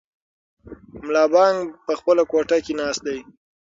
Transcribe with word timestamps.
ملا 1.05 1.23
بانګ 1.33 1.57
په 1.85 1.93
خپله 1.99 2.23
کوټه 2.31 2.57
کې 2.65 2.73
ناست 2.79 3.01
دی. 3.07 3.19